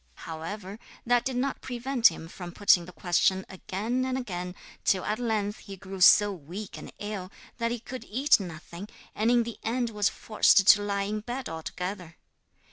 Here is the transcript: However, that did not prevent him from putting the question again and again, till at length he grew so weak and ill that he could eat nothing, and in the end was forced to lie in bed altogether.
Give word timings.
However, 0.25 0.79
that 1.05 1.23
did 1.25 1.35
not 1.35 1.61
prevent 1.61 2.07
him 2.07 2.27
from 2.27 2.53
putting 2.53 2.85
the 2.85 2.91
question 2.91 3.45
again 3.47 4.03
and 4.03 4.17
again, 4.17 4.55
till 4.83 5.05
at 5.05 5.19
length 5.19 5.57
he 5.59 5.77
grew 5.77 6.01
so 6.01 6.31
weak 6.33 6.75
and 6.75 6.91
ill 6.97 7.31
that 7.59 7.69
he 7.69 7.79
could 7.79 8.05
eat 8.05 8.39
nothing, 8.39 8.89
and 9.13 9.29
in 9.29 9.43
the 9.43 9.59
end 9.61 9.91
was 9.91 10.09
forced 10.09 10.67
to 10.67 10.81
lie 10.81 11.03
in 11.03 11.19
bed 11.19 11.47
altogether. 11.47 12.17